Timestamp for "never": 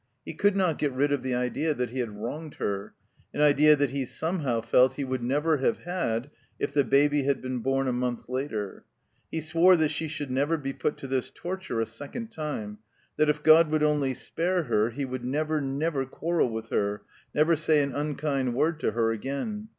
5.21-5.57, 10.31-10.57, 15.23-15.61, 15.61-16.07, 17.35-17.55